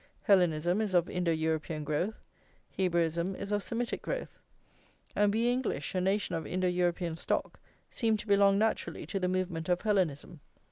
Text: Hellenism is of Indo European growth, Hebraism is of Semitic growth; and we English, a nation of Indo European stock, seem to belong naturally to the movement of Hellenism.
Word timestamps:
Hellenism 0.23 0.81
is 0.81 0.95
of 0.95 1.11
Indo 1.11 1.31
European 1.31 1.83
growth, 1.83 2.17
Hebraism 2.75 3.35
is 3.35 3.51
of 3.51 3.61
Semitic 3.61 4.01
growth; 4.01 4.39
and 5.15 5.31
we 5.31 5.47
English, 5.47 5.93
a 5.93 6.01
nation 6.01 6.33
of 6.33 6.47
Indo 6.47 6.67
European 6.67 7.15
stock, 7.15 7.59
seem 7.91 8.17
to 8.17 8.25
belong 8.25 8.57
naturally 8.57 9.05
to 9.05 9.19
the 9.19 9.27
movement 9.27 9.69
of 9.69 9.83
Hellenism. 9.83 10.39